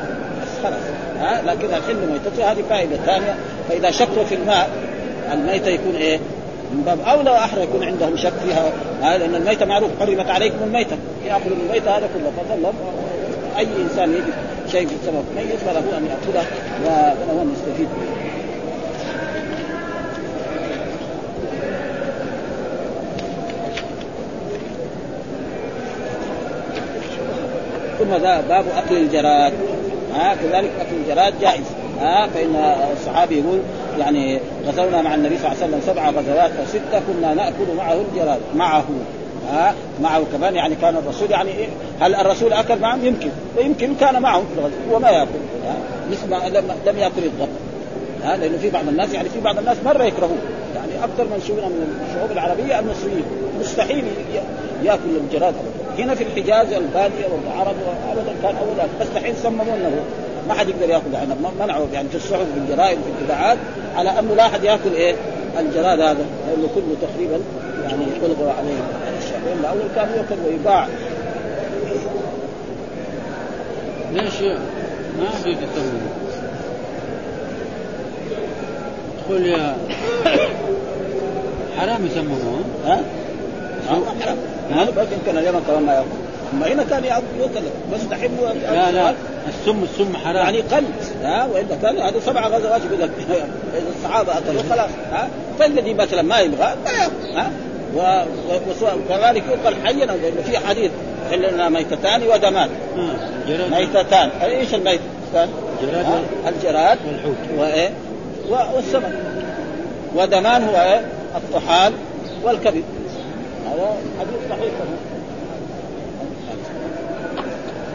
[0.62, 0.82] خلاص
[1.20, 3.34] ها لكن الحل ميتته هذه فائدة ثانية.
[3.68, 4.70] فإذا شكوا في الماء
[5.32, 6.18] الميته يكون إيه؟
[6.72, 8.72] من باب اولى واحرى يكون عندهم شك فيها.
[9.02, 10.96] ها لأن الميتة معروف حرمت عليكم الميتة.
[11.26, 12.33] يأكل الميتة هذا كله.
[12.37, 12.72] فظل
[13.59, 14.35] أي إنسان يجد
[14.72, 16.44] شيء السبب ميت فله أن يأكله
[16.85, 18.16] وله ان يستفيد منه
[27.98, 29.52] ثم ذا باب أكل الجراد.
[30.14, 31.64] ها كذلك أكل الجراد جائز.
[32.00, 32.56] ها فإن
[32.92, 33.61] الصحابي يقول
[34.00, 37.94] يعني غزونا مع النبي صلى الله عليه وسلم سبع غزوات أو ستة كنا نأكل معه
[37.94, 38.84] الجراد معه.
[39.52, 41.68] ها؟ معه كمان يعني كان الرسول يعني إيه؟
[42.00, 43.30] هل الرسول أكل معهم؟ يمكن.
[43.56, 45.30] ويمكن كان معهم في الغزو وما يأكل.
[46.10, 47.48] مثل ما لم, لم يأكل الضب.
[48.24, 50.38] ها؟ لأنه في بعض الناس يعني في بعض الناس مرة يكرهون
[50.74, 53.24] يعني أكثر من شغلنا من الشعوب العربية المصريين
[53.60, 54.04] مستحيل
[54.84, 55.54] يأكل الجراد
[55.98, 57.74] هنا في الحجاز الباديه والعرب
[58.12, 60.02] ابدا كان اول دحين صممونه
[60.50, 63.58] ما حد يقدر ياكل يعني منعوا يعني في الصحف في الجرائد في الاذاعات
[63.96, 65.14] على انه لا أحد ياكل إيه؟
[65.58, 66.26] الجراد هذا.
[66.48, 67.40] لأنه كله تقريبا
[67.82, 68.74] يعني الغوا عليه
[69.12, 70.86] الاشياء لأن الأول كان ياكل ويباع.
[74.12, 74.42] ليش
[75.20, 75.56] ما في
[79.26, 79.76] تقول يا
[81.78, 82.60] حرام يسموه.
[82.86, 83.00] ها؟
[83.88, 84.36] حرام
[84.70, 86.19] ها؟ بس يمكن اليمن كمان ما ياكل
[86.52, 87.22] اما هنا كان ياكل
[87.92, 88.30] بس دحين
[88.72, 89.14] لا لا
[89.48, 90.36] السم السم حرام.
[90.36, 90.84] يعني قل
[91.22, 93.10] ها وإلا كان هذا سبع غزوات يقول لك
[93.96, 97.50] الصحابة اكلوا خلاص ها فالذي مثلا ما يبغى ما ياكل ها
[98.82, 100.06] وكذلك يقال حيا
[100.46, 100.90] في حديث
[101.32, 102.70] لنا ميتتان ودمان.
[103.48, 104.30] جراد ميتتان.
[104.42, 105.48] إيش الميتتان؟
[105.82, 106.06] جراد
[106.48, 107.36] الجراد والحوت.
[107.58, 107.90] وايه
[108.74, 109.12] والسمك.
[110.16, 111.04] ودمان هو إيه؟
[111.36, 111.92] الطحال
[112.42, 112.84] والكبد.
[113.66, 114.72] هذا حديث صحيح.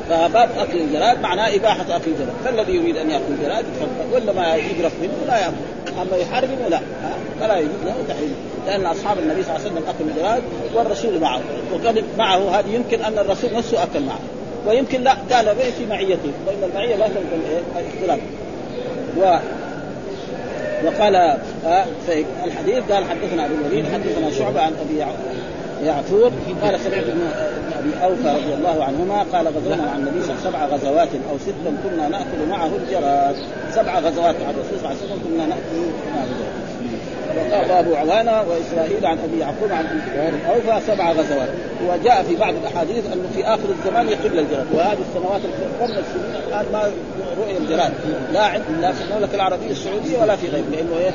[0.09, 2.33] فباب أكل الجراد معناه إباحة أكل الجراد.
[2.45, 5.55] فالذي يريد أن يأكل الجراد يتفضل ولا ما يقرف منه لا يأكل.
[6.01, 6.79] أما يحرمه لا
[7.39, 8.35] فلا يجوز له تحريمه
[8.67, 10.43] لأن أصحاب النبي صلى الله عليه وسلم اكلوا الجراد
[10.75, 11.41] والرسول معه.
[11.73, 14.19] وكان معه هذه يمكن أن الرسول نفسه أكل معه.
[14.67, 16.31] ويمكن لا قال به في معيته.
[16.47, 17.39] وإن المعية لا تنقل
[17.75, 18.19] الاختلاف
[19.17, 19.37] و
[20.85, 21.15] وقال
[22.45, 25.05] الحديث قال حدثنا أبو الوليد حدثنا شعبة عن أبي
[25.85, 26.31] يعفور
[26.63, 27.21] قال سمعت ابن
[27.79, 32.07] أبي أوفى رضي الله عنهما قال غزونا مع النبي صلى سبع غزوات أو ستا كنا
[32.07, 33.35] نأكل معه الجراد
[33.71, 35.77] سبع غزوات مع الرسول صلى الله عليه وسلم كنا نأكل
[36.15, 36.55] معه
[37.37, 39.85] وقال ابو عوانة وإسرائيل عن أبي يعقوب عن
[40.49, 41.49] أوفى سبع غزوات.
[41.89, 46.65] وجاء في بعض الأحاديث انه في آخر الزمان يقل الجراد وهذه السنوات القرن السنين الآن
[46.73, 46.91] ما
[47.37, 47.93] رؤي الجراد
[48.33, 51.11] لا لا في المملكة العربية السعودية ولا في غيره لأنه إيه؟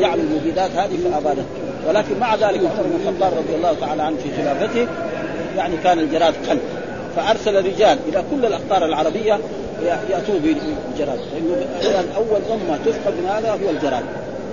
[0.00, 4.16] يعمل المبيدات هذه في ابادته ولكن مع ذلك عمر بن الخطاب رضي الله تعالى عنه
[4.16, 4.86] في خلافته
[5.56, 6.58] يعني كان الجراد قل
[7.16, 9.38] فأرسل رجال إلى كل الأقطار العربية
[10.10, 11.18] يأتوا بالجراد.
[11.82, 14.04] لأنه أول أمة تفقد من هذا هو الجراد.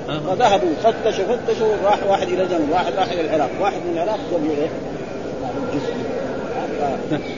[0.07, 4.51] فذهبوا فتشوا فتشوا راح واحد إلى اليمن واحد راح إلى العراق واحد من العراق جابوا
[4.51, 4.69] إيه؟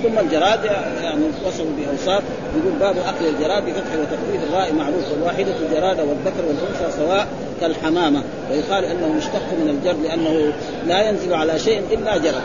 [0.04, 0.66] ثم الجراد
[1.04, 2.24] يعني وصفوا بأوصاف
[2.58, 7.28] يقول باب أكل الجراد بفتح وتخفيف الراء معروف والواحده الجراده والذكر والأنثى سواء
[7.62, 8.24] كالحمامة.
[8.52, 10.54] ويقال أنه مشتق من الجر لأنه
[10.88, 12.42] لا ينزل على شيء إلا جرد؟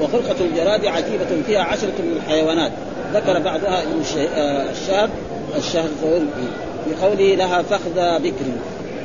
[0.00, 2.72] وخلقة الجراد عجيبة فيها عشرة من الحيوانات.
[3.14, 4.02] ذكر بعضها ابن
[4.70, 5.10] الشاب
[5.56, 5.88] الشهر
[6.84, 8.44] في قوله لها فخذ بكر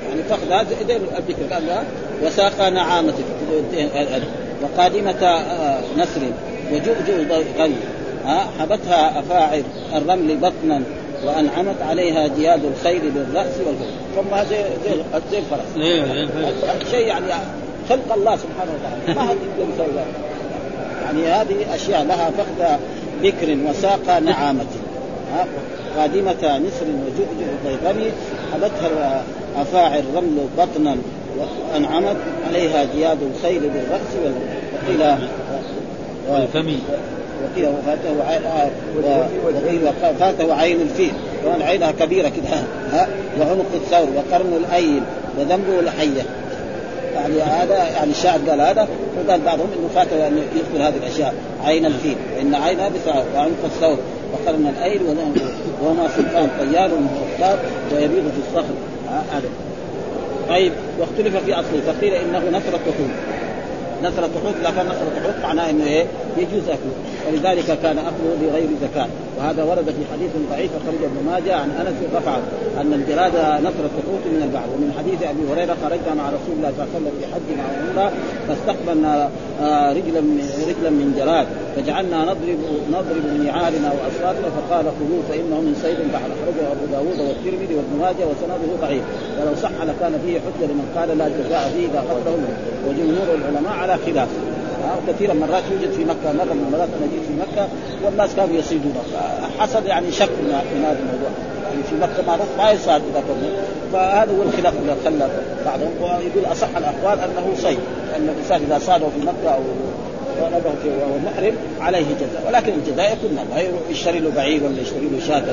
[0.09, 1.83] يعني فخذ هذا البكر قال
[2.23, 3.13] وساق نعامة
[4.63, 5.43] وقادمة
[5.97, 6.21] نسر
[6.71, 7.75] وجؤجؤ غني
[8.25, 9.63] ها حبتها افاعر
[9.95, 10.82] الرمل بطنا
[11.25, 15.01] وأنعمت عليها جياد الخيل بالرأس والفرس ثم زي زي
[15.32, 16.91] زي الفرس.
[16.91, 17.25] شيء يعني
[17.89, 19.19] خلق الله سبحانه وتعالى.
[19.19, 20.01] ما حد يقدر يسوي
[21.06, 22.78] يعني هذه أشياء لها فخذ
[23.23, 24.65] بكر وساق نعامة.
[25.97, 28.12] قادمة نسر وجؤجؤ ضيغمي
[28.54, 29.23] حبتها
[29.58, 30.97] افاعر رمل بطنا
[31.37, 32.15] وأنعمت
[32.47, 34.35] عليها جياد الخيل بالرأس
[34.87, 35.15] وقيل
[36.29, 36.75] والفم
[37.43, 38.11] وقيل فاته
[39.43, 41.11] وقيل فاته عين الفيل.
[41.43, 42.49] كمان عينها كبيرة كده.
[42.91, 43.07] ها
[43.39, 45.01] وعنق الثور وقرن الأيل
[45.39, 46.21] وذنبه الحية.
[47.15, 51.33] يعني هذا يعني الشاعر قال هذا وقال بعضهم إنه فاته ان يذكر هذه الأشياء.
[51.63, 52.15] عين الفيل.
[52.35, 53.97] فان عينها بثار وعنق الثور
[54.33, 55.01] وقرن الأيل
[55.81, 57.59] وهما سلطان طيار مختار
[57.91, 58.73] ويبيض في الصخر.
[59.31, 59.49] هذا.
[60.49, 63.10] طيب واختلف في أصله فقيل إنه نثرة حوت.
[64.03, 66.05] نثرة حوت لا كان نثرة حوت معناه إنه إيه؟
[66.38, 66.93] يجوز اكله
[67.27, 69.07] ولذلك كان أكله بغير زكاة.
[69.38, 72.35] وهذا ورد في حديث ضعيف خرج ابن ماجه عن أنس رفع
[72.81, 73.35] أن الجراد
[73.67, 76.97] نثرة حوت من البحر ومن حديث أبي هريرة خرجنا مع رسول الله صلى الله عليه
[76.97, 78.11] وسلم في حج مع عمرة
[78.47, 79.29] فاستقبلنا
[79.97, 80.21] رجلا
[80.69, 82.59] رجلا من جراد فجعلنا نضرب
[82.95, 84.47] نضرب بنعالنا وأصواتنا.
[84.57, 85.99] فقال خذوه فإنه من صيد.
[86.05, 89.03] البحر أخرجه أبو داوود والترمذي وابن ماجه وسنده ضعيف.
[89.39, 92.35] ولو صح لكان فيه حجة لمن قال لا جزاء فيه إذا أخذه
[92.88, 94.27] وجمهور العلماء على خلاف.
[95.07, 97.67] كثيرا مرات يوجد في مكة مرة من المرات أنا جيت في مكة
[98.05, 98.93] والناس كانوا يصيدون.
[99.59, 101.29] حصل يعني شك من هذا الموضوع.
[101.69, 103.51] يعني في مكة معروف ما يصاد إذا كان
[103.93, 105.29] فهذا هو الخلاف اللي خلى
[105.65, 105.91] بعضهم.
[106.01, 107.79] ويقول أصح الأقوال أنه صيد
[108.15, 109.61] أن الإنسان إذا صاده في مكة أو
[110.41, 112.43] ونبه وهو محرم عليه جزاء.
[112.47, 115.43] ولكن الجزاء يكون ما يشتري له بعير ولا يشتري له شاة.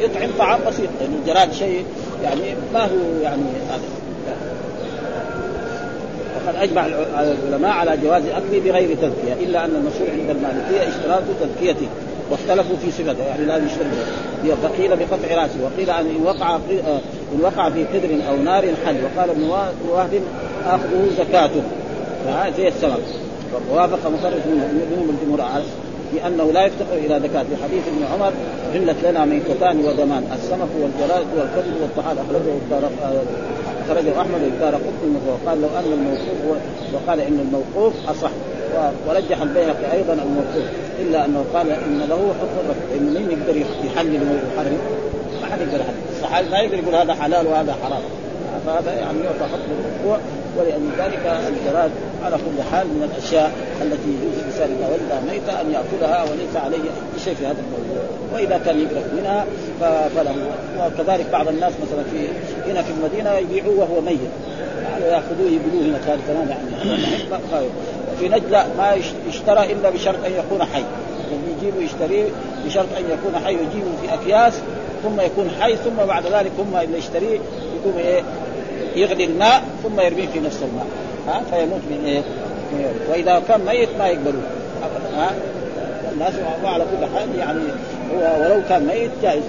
[0.00, 0.88] يطعم طعام بسيط.
[1.00, 1.84] لأن يعني الجراد شيء
[2.24, 3.80] يعني ما هو يعني هذا.
[6.46, 11.86] وقد أجمع العلماء على جواز اكله بغير تذكية إلا أن المشهور عند المالكية إشتراط تذكيته
[12.30, 16.56] واختلفوا في صفته يعني لا يشترك فقيل بقطع رأسه وقيل أن وقع
[17.34, 19.42] إن وقع في قدر أو نار حل وقال ابن
[19.88, 20.20] وهب
[20.66, 21.62] آخذه زكاته.
[22.24, 23.02] فهذا زي السبب.
[23.70, 25.62] ووافق مصرف منهم الجمهور
[26.12, 27.42] بأنه لا يفتقر إلى زكاة.
[27.42, 28.32] في حديث ابن عمر
[28.72, 32.18] حلت لنا ميتتان ودمان السمك والجراد والكبد والطحال.
[32.18, 32.90] أخرجه الدار
[33.86, 36.58] أخرجه أحمد الدار قطن وقال لو أن الموقوف
[36.94, 38.30] وقال إن الموقوف أصح.
[39.08, 40.70] ورجح البيهقي أيضا الموقوف
[41.00, 44.78] إلا أنه قال إن له حكم إن مين يقدر يحلل ويحرم؟
[45.42, 45.96] ما حد يقدر يحلل.
[46.16, 48.02] الصحابي ما يقدر يقول هذا حلال وهذا حرام.
[48.66, 50.18] فهذا يعني يعطى حكم الموضوع
[50.58, 51.90] ولأجل ذلك الجراد
[52.24, 56.90] على كل حال من الأشياء التي يجوز الإنسان إذا ولد ميتة أن يأكلها وليس عليه
[57.24, 58.04] شيء في هذا الموضوع.
[58.34, 59.44] وإذا كان يقرف منها
[60.14, 60.34] فله.
[60.80, 62.28] وكذلك بعض الناس مثلا في
[62.70, 64.18] هنا في المدينة يبيعوه وهو ميت.
[64.82, 66.96] يعني يأخذوه يبيعوه هنا كان تمام يعني.
[68.20, 68.96] في نجد لا ما
[69.28, 70.84] يشترى إلا بشرط أن يكون حي.
[71.30, 72.24] يعني يجيبوا يشتريه
[72.66, 74.54] بشرط أن يكون حي يجيبه في أكياس
[75.02, 77.38] ثم يكون حي ثم بعد ذلك هم اللي يشتريه
[77.76, 78.22] يقوم إيه؟
[78.96, 80.86] يغلي الماء ثم يرميه في نفس الماء.
[81.28, 82.22] ها فيموت من إيه؟
[83.10, 84.42] وإذا كان ميت ما يقبلوه.
[84.82, 85.30] ابدا ها؟
[86.12, 86.32] الناس
[86.64, 87.60] على كل حال يعني
[88.14, 89.42] هو ولو كان ميت جائز.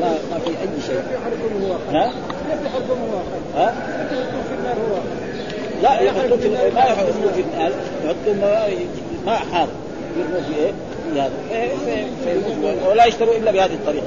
[0.00, 1.02] ما ما في أي شيء.
[1.92, 2.12] ها؟
[3.56, 3.74] ها؟
[5.82, 7.72] لا يحطون في ما يحطون في النار
[8.04, 8.40] يحطون
[9.26, 9.68] ماء حار
[10.18, 10.72] يرموا في إيه؟
[12.88, 14.06] ولا يشتروا إلا بهذه الطريقة.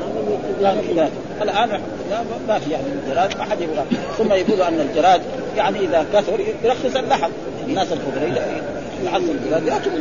[1.41, 1.69] الآن
[2.10, 3.86] لا ما في يعني الجراد ما حد يبغى
[4.17, 5.21] ثم يقولوا أن الجراد
[5.58, 7.30] يعني إذا كثر يرخص اللحم.
[7.67, 8.62] الناس الخضراء
[9.06, 9.99] يعظم الجراد ياكلوا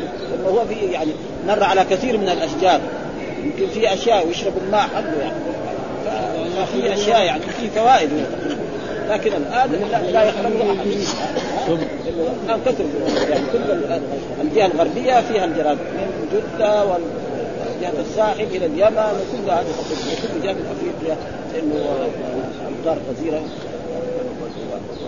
[0.48, 1.10] هو في يعني
[1.46, 2.80] مر على كثير من الأشجار.
[3.44, 5.34] يمكن في أشياء ويشربوا الماء حقه يعني.
[6.56, 8.10] ففي أشياء يعني في فوائد.
[9.10, 9.70] لكن الآن
[10.12, 10.86] لا, يخرج احد
[12.08, 12.84] الآن كثر.
[13.30, 13.98] يعني كل
[14.40, 15.78] الجهة الغربية فيها الجراد.
[15.78, 17.00] من جدة وال
[17.80, 21.16] جهة الساحل إلى اليمن وكل هذه وكل جهة من أفريقيا
[21.52, 22.08] لأنه
[22.68, 23.42] امطار غزيره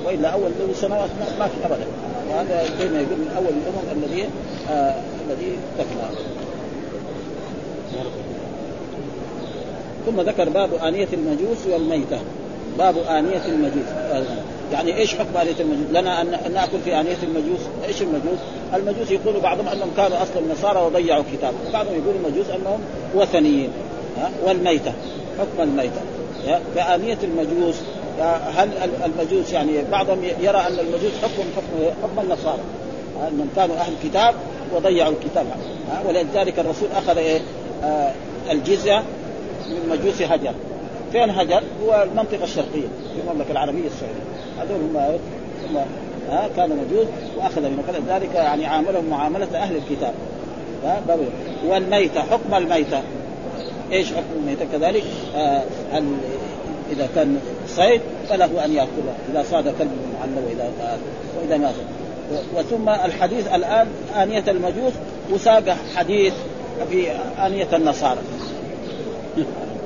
[0.04, 1.87] وإلا أول سنوات ما في ابدا.
[2.30, 4.28] وهذا زي ما يقول من أول الأمم الذي
[4.70, 4.94] آه
[5.26, 6.08] الذي تكلى
[10.06, 12.18] ثم ذكر باب آنية المجوس والميتة.
[12.78, 13.87] باب آنية المجوس.
[14.72, 18.38] يعني إيش حكم آنية المجوس؟ لنا أن نأكل في آنية المجوس، إيش المجوس؟
[18.74, 22.80] المجوس يقول بعضهم أنهم كانوا أصلا نصارى وضيعوا الكتاب، وبعضهم يقول المجوس أنهم
[23.14, 23.70] وثنيين
[24.18, 24.92] ها؟ والميتة
[25.38, 26.00] حكم الميتة
[26.74, 27.74] فآنية المجوس
[28.56, 28.70] هل
[29.04, 32.61] المجوس يعني بعضهم يرى أن المجوس حكم حكم حكم النصارى
[33.28, 34.35] أنهم كانوا أهل كتاب
[34.74, 35.46] وضيعوا الكتاب
[36.06, 37.40] ولذلك الرسول أخذ إيه؟
[37.85, 38.12] آه
[38.50, 39.02] الجزية
[39.68, 40.54] من مجوس هجر.
[41.12, 44.31] فين هجر؟ هو المنطقة الشرقية في المملكة العربية السعودية.
[44.60, 44.96] هذول هم
[45.70, 45.84] هم
[46.30, 50.14] ها كانوا مجوس وأخذ من ذلك يعني عاملهم معاملة أهل الكتاب.
[50.84, 51.02] ها
[51.66, 53.02] والميتة حكم الميتة.
[53.92, 55.04] إيش حكم الميتة؟ كذلك
[55.36, 55.62] آه
[56.92, 59.14] إذا كان صيد فله أن يأكله.
[59.32, 60.70] إذا صاد كلب معلم وإذا
[61.40, 61.74] وإذا مات.
[62.56, 63.86] وثم الحديث الآن
[64.16, 64.92] آنية المجوس
[65.32, 66.32] وساق حديث
[66.90, 67.10] في
[67.46, 68.20] آنية النصارى.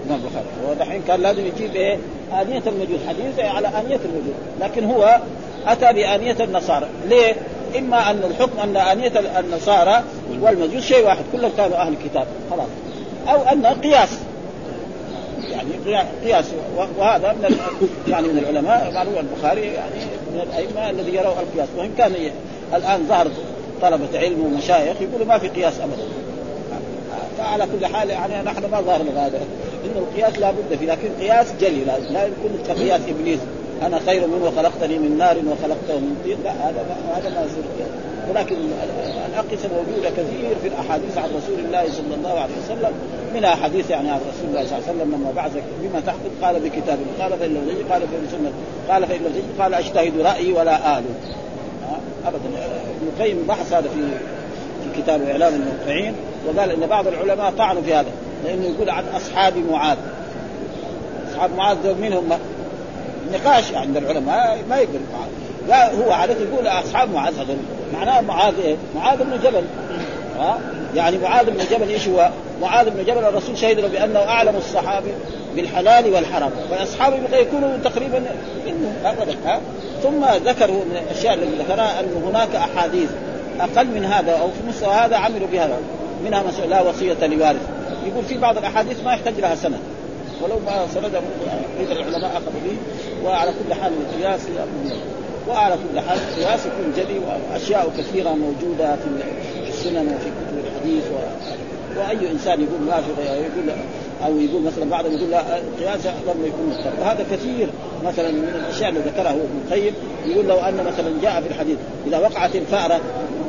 [0.06, 1.98] الإمام البخاري هو دحين كان لازم يجيب إيه؟
[2.32, 5.20] آنية المجوس حديث على آنية المجوس لكن هو
[5.66, 6.86] أتى بآنية النصارى.
[7.08, 7.34] ليه؟
[7.78, 10.02] إما أن الحكم أن آنية النصارى
[10.40, 12.68] والمجوس شيء واحد كلهم كانوا أهل الكتاب خلاص.
[13.28, 14.08] أو أن قياس.
[15.50, 15.70] يعني
[16.24, 16.44] قياس.
[16.98, 17.58] وهذا من
[18.08, 19.94] يعني من العلماء معروف البخاري يعني
[20.32, 21.68] من الأئمة الذي يروا القياس.
[21.76, 22.12] وإن كان
[22.74, 23.28] الآن ظهر
[23.82, 26.02] طلبة علم ومشايخ يقولوا ما في قياس ابدا.
[27.38, 29.40] فعلى كل حال يعني نحن ما ظهر لنا هذا
[29.96, 33.40] انه القياس لا بد فيه لكن قياس جلي لا يكون كقياس إبليس.
[33.82, 36.38] أنا خير منه وخلقتني من نار وخلقته من طين.
[36.44, 37.64] لا هذا ما هذا ما يصير.
[38.30, 38.56] ولكن
[39.28, 42.92] الأقصى موجودة كثير في الأحاديث عن رسول الله صلى الله عليه وسلم.
[43.34, 46.60] منها حديث يعني عن رسول الله صلى الله عليه وسلم لما بعثك بما تحكم قال
[46.60, 48.52] بكتاب قال فإن لم قال فإن سنة
[48.88, 51.04] قال فإن لم قال اجتهد رأيي ولا آل
[52.26, 52.48] ابدا.
[52.96, 54.00] ابن القيم بحث هذا في
[54.82, 56.14] في كتاب اعلام الموقعين
[56.46, 58.10] وقال إن بعض العلماء طعنوا في هذا.
[58.44, 59.98] لأنه يقول عن أصحاب معاذ.
[61.32, 62.38] أصحاب معاذ دول مين هم؟
[63.32, 65.30] نقاش عند العلماء ما يقول معاذ.
[65.68, 67.56] لا هو عادة يقول أصحاب معاذ هذول.
[67.94, 69.62] معناه معاذ إيه؟ معاذ بن جبل.
[70.38, 70.58] ها؟
[70.94, 72.30] يعني معاذ بن جبل إيش هو؟
[72.62, 75.10] معاذ بن جبل الرسول شهد له بأنه أعلم الصحابة
[75.56, 76.50] بالحلال والحرام.
[76.70, 78.22] فاصحابه يكونوا تقريبا
[78.66, 79.60] منه ابدا ها؟
[80.02, 83.08] ثم ذكروا من الأشياء التي ذكرها أن هناك أحاديث
[83.60, 85.78] أقل من هذا أو في مستوى هذا عملوا بهذا.
[86.24, 87.60] منها مثلا لا وصية لوارث.
[88.06, 89.80] يقول في بعض الأحاديث ما يحتاج لها سند.
[90.42, 91.20] ولو ما سنده
[91.78, 92.76] بعض العلماء اخذوا به
[93.24, 94.40] وعلى كل حال القياس
[95.48, 101.16] وعلى كل حال القياس يكون جلي وأشياء كثيرة موجودة في السنن وفي كتب الحديث و...
[101.98, 103.76] وأي إنسان يقول ما في يقول
[104.24, 107.68] أو يقول مثلا بعضهم يقول لا القياس لما يكون مختلف وهذا كثير
[108.04, 109.94] مثلا من الأشياء اللي ذكرها هو ابن القيم
[110.26, 113.00] يقول لو أن مثلا جاء في الحديث إذا وقعت الفأرة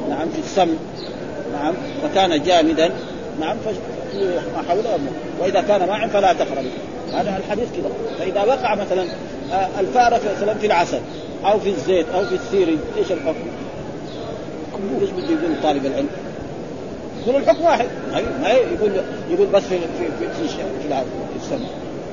[0.09, 0.77] نعم في السم
[1.53, 2.91] نعم فكان جامدا
[3.39, 3.57] نعم
[4.55, 4.99] ما حوله
[5.39, 6.69] وإذا كان ماء فلا تقربوا
[7.13, 7.91] هذا الحديث كذا.
[8.19, 9.07] فإذا وقع مثلا
[9.51, 10.99] آه، الفاره مثلا في العسل
[11.45, 13.47] أو في الزيت أو في السيري إيش الحكم؟
[15.01, 16.07] إيش بده يقول طالب العلم؟
[17.25, 17.87] يقول الحكم واحد.
[18.41, 18.91] ما يقول
[19.29, 19.85] يقول بس في في
[20.19, 21.69] في, في, في, السماء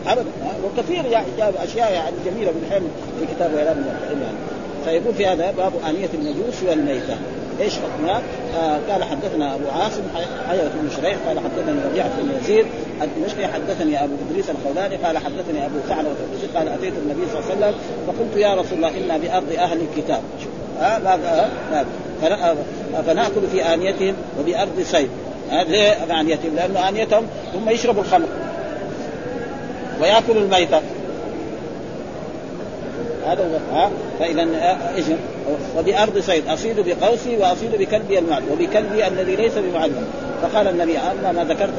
[0.06, 0.30] ابدا.
[0.64, 1.02] وكثير
[1.38, 2.82] جاب أشياء يعني جميلة من حين
[3.20, 4.26] في كتاب اعلام يعني
[4.84, 7.16] فيقول في هذا باب آنية المجوس والميتة.
[7.60, 8.22] إيش حكمها؟
[8.56, 10.02] آه قال حدثنا أبو عاصم
[10.48, 12.66] حيوة بن شريح قال حدثني ربيعة بن يزيد
[13.02, 17.50] الدمشقي حدثني أبو إدريس الخولاني قال حدثني أبو ثعلبه الدوسي قال أتيت النبي صلى الله
[17.50, 17.74] عليه وسلم
[18.06, 20.22] فقلت يا رسول الله إنا بأرض أهل الكتاب.
[20.80, 22.56] آه آه
[23.06, 25.08] فنأكل في آنيتهم وبأرض صيد
[25.52, 28.28] آه ليه؟ آنيتهم؟ لأنه آنيتهم هم يشربوا الخمر.
[30.00, 30.80] ويأكلوا الميتة.
[33.26, 34.46] هذا هو ها؟ فإذا
[34.96, 35.04] إيش؟
[35.78, 40.06] وبأرض صيد أصيد بقوسي وأصيد بكلبي المعلم وبكلبي الذي ليس بمعلم
[40.42, 41.78] فقال النبي أما ما ذكرت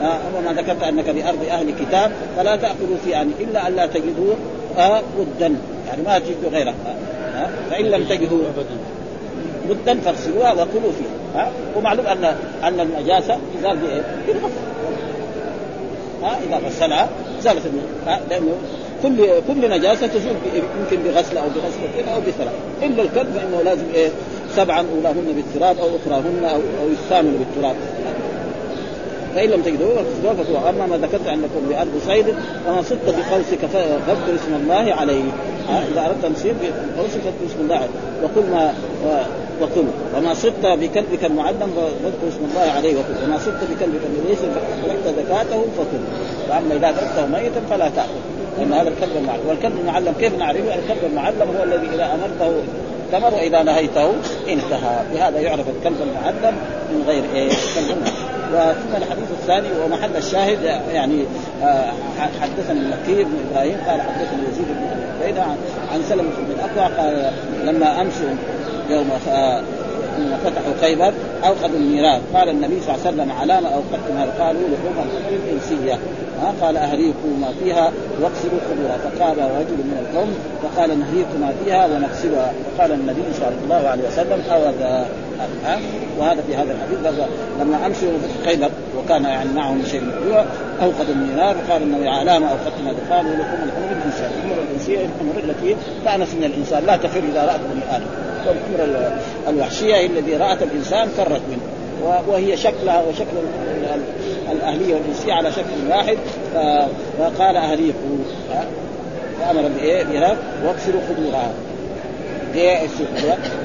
[0.00, 4.34] أما ما ذكرت أنك بأرض أهل كتاب فلا تأكلوا في أن إلا أن لا تجدوا
[5.18, 5.56] بدا
[5.88, 6.74] يعني ما تجدوا غيره
[7.70, 8.38] فإن لم تجدوا
[9.68, 12.24] بدا فاغسلوها وكلوا فيها ها؟ ومعلوم أن
[12.64, 14.52] أن النجاسه تزال بايه؟ بالغسل
[16.22, 17.08] ها؟ إذا غسلها
[17.40, 17.62] زالت
[18.30, 18.56] لأنه
[19.02, 19.16] كل
[19.48, 24.08] كل نجاسة تزول يمكن بغسله أو بغسلتين أو بثلاث إلا الكلب فانه لازم إيه
[24.56, 27.76] سبعا أولاهن بالتراب أو أخراهن أو أو يستعمل بالتراب.
[29.34, 32.26] فإن لم تجدوا فكلوا أما ما ذكرت أنكم بأرض صيد
[32.66, 35.22] فما صدت بقوسك فاذكر اسم الله عليه.
[35.92, 37.88] إذا أردت أن تصيد بقوسك فاذكر اسم الله عليه.
[38.24, 38.74] وكل ما
[39.62, 39.84] وكل
[40.16, 44.38] وما صدت بكلبك المعلم فاذكر اسم الله عليه وكل وما صدت بكلبك الذي ليس
[45.16, 46.02] زكاته فكل
[46.50, 48.41] وأما إذا تركته ميتا فلا تأكل.
[48.58, 49.40] لأن هذا الكلب المعلم.
[49.48, 52.62] والكلب المعلم كيف نعرفه؟ الكلب المعلم هو الذي إذا أمرته
[53.12, 54.10] ثمر وإذا نهيته
[54.48, 55.04] انتهى.
[55.14, 56.56] بهذا يعرف الكلب المعلم
[56.92, 57.48] من غير إيه
[58.52, 61.24] وثم الحديث الثاني ومحل الشاهد يعني
[61.62, 61.92] آه،
[62.40, 64.92] حدثني المكي بن إبراهيم قال حدثني يزيد بن
[65.92, 67.32] عن سلمة بن الاكوع قال
[67.64, 68.28] لما امسوا
[68.90, 69.10] يوم
[70.18, 71.12] لما فتحوا خيبر
[71.44, 72.20] اوقدوا الميراث.
[72.34, 75.06] قال النبي صلى الله عليه وسلم على ما أوقدتم قالوا لحوم
[75.44, 75.98] الانسيه
[76.42, 81.86] ها قال أهليكم ما فيها واغسلوا قبورها فقال رجل من القوم فقال نهريكم ما فيها
[81.86, 84.82] ونغسلها فقال النبي صلى الله عليه وسلم أود
[85.64, 85.78] ها
[86.18, 87.20] وهذا في هذا الحديث
[87.60, 90.44] لما أمسوا في خيبر وكان يعني معهم شيء من
[90.82, 95.76] أوقدوا النار وقال النبي على ما أوقدتم قالوا لكم الحمر الانسيه الحمر الإنسية الحمر التي
[96.04, 96.86] تانس من الإنسان.
[96.86, 98.06] لا تفر إذا رأت بني آدم.
[98.46, 99.10] والحمر
[99.48, 101.62] الوحشية هي الذي رأت الإنسان فرت منه.
[102.28, 103.36] وهي شكلها وشكل
[104.52, 106.18] الأهلية والجنسيه على شكل واحد.
[107.18, 108.24] فقال اهليكم
[109.40, 111.50] فأمر بإيه؟ بها واغسلوا خدورها
[112.54, 112.78] ليه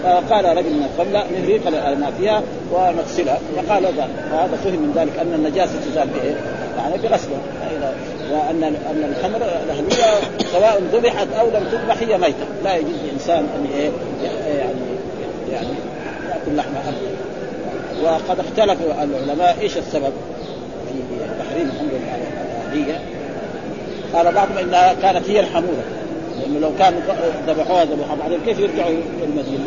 [0.04, 1.68] فقال رجل من القوم لا نهريق
[2.00, 3.40] ما فيها ونغسلها.
[3.58, 3.86] فقال
[4.32, 6.36] وهذا فهم من ذلك أن النجاسة تزال بإيه؟
[6.78, 7.40] يعني بغسلها
[8.32, 10.20] وان أن الخمر الاهليه
[10.52, 12.46] سواء ذبحت أو لم تذبح هي ميتة.
[12.64, 13.68] لا يجوز للانسان أن
[14.24, 14.76] يعني
[15.52, 15.68] يعني
[16.30, 17.28] يأكل لحمها ابدا
[18.04, 20.14] وقد اختلف العلماء إيش السبب
[20.88, 23.00] في تحريم الخمر الاهليه
[24.14, 25.84] قال بعضهم إنها كانت هي الحموله
[26.40, 27.00] لأنه لو كانوا
[27.48, 29.66] ذبحوها ذبحوها بعدين كيف يرجعوا إلى المدينة؟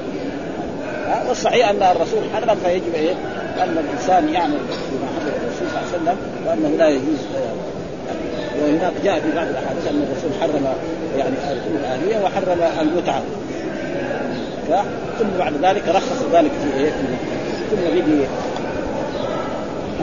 [1.28, 3.14] والصحيح أن الرسول حرم فيجب إيه؟
[3.62, 4.58] أن الإنسان يعمل
[5.60, 7.20] الرسول صلى الله عليه وسلم وأنه لا يجوز
[8.62, 10.64] وهناك جاء في بعض الأحاديث أن الرسول حرم
[11.18, 11.34] يعني
[11.80, 13.22] الاهليه وحرم المتعة
[15.18, 16.90] ثم بعد ذلك رخص ذلك في إيه؟
[17.70, 18.26] ثم بيجي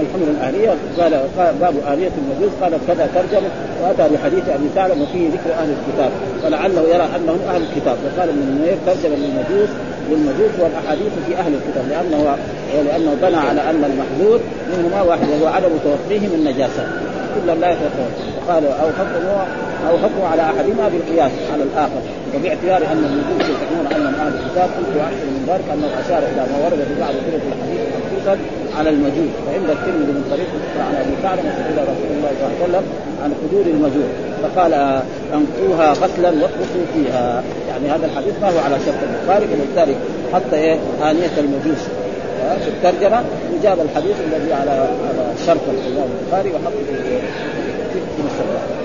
[0.01, 1.21] الحمر الآلية قال
[1.61, 3.49] باب آلية المجوس قال كذا ترجمة
[3.83, 6.11] وأتى بحديث أبي ثعلب وفيه ذكر أهل الكتاب
[6.43, 9.69] فلعله يرى أنهم أهل الكتاب وقال ابن النمير ترجم للمجوس
[10.11, 12.37] للمجوس والأحاديث في أهل الكتاب لأنه
[12.77, 14.39] ولأنه بنى على أن المحذور
[14.71, 16.83] منهما واحد وهو عدم توفيهم النجاسة
[17.35, 18.05] كل لا يتوفى.
[18.37, 19.41] وقال أو حكموا
[19.89, 22.01] أو حكموا على أحدهما بالقياس على الآخر.
[22.35, 26.57] وباعتبار أن المجوس يزعمون أنهم أهل الكتاب قلت أحسن من ذلك أنه أشار إلى ما
[26.65, 28.35] ورد في بعض طرق الحديث مخصوصا
[28.77, 29.33] على المجوس.
[29.45, 30.49] فعند الترمذي من طريق
[30.87, 32.85] عن أبي ثعلبه إلى رسول الله صلى الله عليه وسلم
[33.23, 34.11] عن حضور المجوس.
[34.43, 34.73] فقال
[35.33, 37.43] انقوها غسلا واطبخوا فيها.
[37.69, 39.97] يعني هذا الحديث ما هو على شرط البخاري ولذلك
[40.33, 41.83] حتى إيه آنية المجوس.
[42.37, 43.23] في الترجمة
[43.53, 47.19] وجاب الحديث الذي على على شرط الإمام البخاري وحطه في
[47.93, 48.77] في في مسلم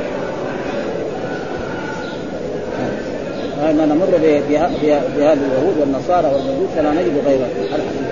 [3.71, 5.03] أن نمر بهذه
[5.33, 7.49] اليهود والنصارى والمجوس فلا نجد غيره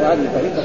[0.00, 0.62] وهذه طريقة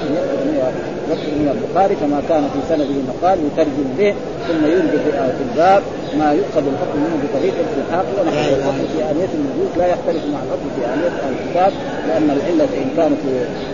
[1.10, 4.14] يذكر منها البخاري كما كان في سنده مقال يترجم به
[4.48, 4.94] ثم يورد
[5.38, 5.84] في الباب
[6.20, 10.68] ما يؤخذ الحكم منه بطريقة الحاق ونحن الحكم في آنية المجوس لا يختلف مع الحكم
[10.76, 11.72] في آنية الكتاب
[12.08, 13.22] لأن العلة إن كانت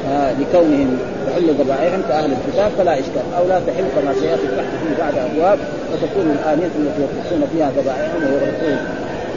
[0.09, 0.97] آه لكونهم
[1.27, 3.25] تحل ذبائحهم كأهل الكتاب فلا إشكال.
[3.37, 5.59] أو لا تحل كما سيأتي البحث فيه بعد أبواب
[5.91, 8.77] وتكون الآنية التي يطلقون فيها ذبائحهم ويغرقون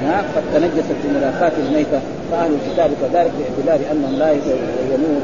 [0.02, 5.22] قد تنجست بملاقاة الميتة فأهل الكتاب كذلك باعتبار أنهم لا يتزينون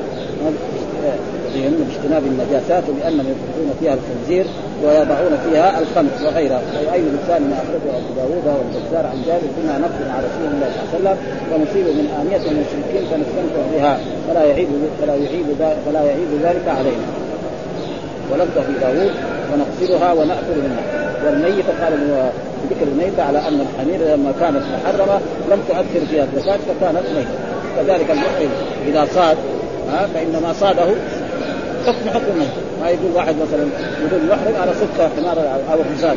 [1.54, 4.46] باجتناب النجاسات ولأنهم يدخلون فيها الخنزير
[4.84, 6.60] ويضعون فيها الخمس وغيرها.
[6.74, 10.98] ويؤيد الثاني ما أخرجه أبو داوود والبزار عن جابر كنا نقدم على رسول الله صلى
[10.98, 11.18] الله عليه وسلم
[11.52, 14.68] ونصيب من آنية المشركين فنستمتع بها فلا يعيد
[15.02, 15.46] فلا يعيد
[15.86, 17.06] فلا يعيد ذلك علينا.
[18.32, 19.12] ولفظ في داوود
[19.52, 20.99] ونغسلها ونأكل منها.
[21.26, 21.92] والميت قال
[22.70, 27.34] ذكر الميتة على أن الحمير لما كانت محرمة لم تؤثر فيها الزكاة فكانت ميتة.
[27.76, 28.50] كذلك المحرم
[28.86, 29.36] إذا صاد
[29.92, 30.86] ها فإنما صاده
[31.86, 33.66] حكم حكم الميتة ما يقول واحد مثلا
[34.00, 35.38] يقول محرم على سكة حمار
[35.72, 36.16] أو حساب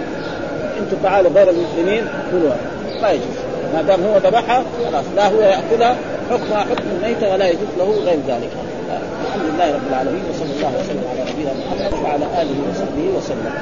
[0.79, 2.57] أنتم تعالوا غير المسلمين كلوها
[3.01, 3.37] ما يجوز.
[3.73, 5.95] ما دام هو ذبحها خلاص لا هو يأكلها
[6.29, 8.49] حكمها حكم الميتة ولا يجوز له غير ذلك.
[9.25, 13.53] الحمد لله رب العالمين وصلى الله وسلم على نبينا محمد وعلى آله وصحبه وسلم.